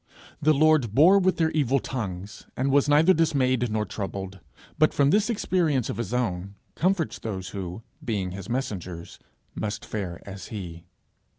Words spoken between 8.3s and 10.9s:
his messengers, must fare as he.